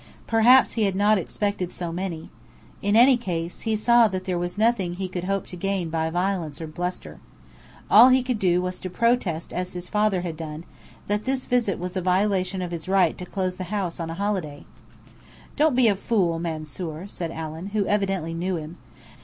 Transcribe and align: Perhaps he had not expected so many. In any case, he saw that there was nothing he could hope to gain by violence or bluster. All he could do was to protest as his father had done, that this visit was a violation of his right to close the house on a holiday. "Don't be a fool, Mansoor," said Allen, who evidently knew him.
Perhaps 0.25 0.71
he 0.71 0.85
had 0.85 0.95
not 0.95 1.19
expected 1.19 1.71
so 1.71 1.91
many. 1.93 2.31
In 2.81 2.95
any 2.95 3.17
case, 3.17 3.61
he 3.61 3.75
saw 3.75 4.07
that 4.07 4.25
there 4.25 4.39
was 4.39 4.57
nothing 4.57 4.95
he 4.95 5.07
could 5.07 5.25
hope 5.25 5.45
to 5.45 5.55
gain 5.55 5.91
by 5.91 6.09
violence 6.09 6.59
or 6.59 6.65
bluster. 6.65 7.19
All 7.87 8.09
he 8.09 8.23
could 8.23 8.39
do 8.39 8.63
was 8.63 8.79
to 8.79 8.89
protest 8.89 9.53
as 9.53 9.73
his 9.73 9.89
father 9.89 10.21
had 10.21 10.35
done, 10.35 10.63
that 11.05 11.25
this 11.25 11.45
visit 11.45 11.77
was 11.77 11.95
a 11.95 12.01
violation 12.01 12.63
of 12.63 12.71
his 12.71 12.89
right 12.89 13.15
to 13.19 13.27
close 13.27 13.57
the 13.57 13.65
house 13.65 13.99
on 13.99 14.09
a 14.09 14.15
holiday. 14.15 14.65
"Don't 15.55 15.75
be 15.75 15.87
a 15.87 15.95
fool, 15.95 16.39
Mansoor," 16.39 17.05
said 17.07 17.29
Allen, 17.29 17.67
who 17.67 17.85
evidently 17.85 18.33
knew 18.33 18.55
him. 18.55 18.77